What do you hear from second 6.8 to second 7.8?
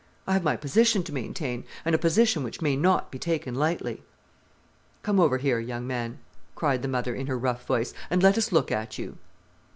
the mother, in her rough